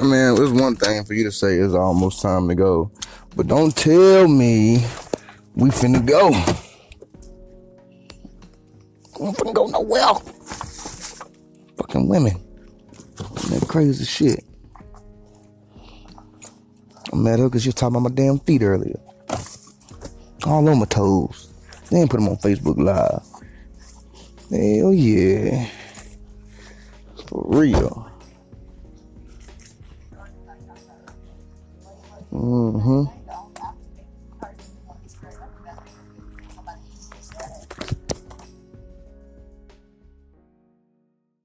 [0.00, 2.90] I mean, it's one thing for you to say it's almost time to go,
[3.34, 4.84] but don't tell me
[5.56, 6.28] we finna go.
[9.18, 10.14] We finna go nowhere.
[11.78, 12.40] Fucking women.
[13.16, 14.44] That crazy shit.
[17.12, 19.00] I'm mad at her because she was talking about my damn feet earlier.
[20.46, 21.52] All on my toes.
[21.90, 23.24] They ain't put them on Facebook Live.
[24.50, 25.68] Hell yeah.
[27.26, 28.07] For real.
[32.32, 33.17] Mm-hmm.